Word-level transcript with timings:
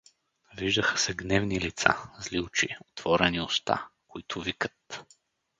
Виждаха 0.59 0.97
се 0.97 1.13
гневни 1.13 1.61
лица, 1.61 1.93
зли 2.19 2.39
очи, 2.39 2.67
отворени 2.81 3.41
уста, 3.41 3.87
които 4.07 4.41
викат. 4.41 5.05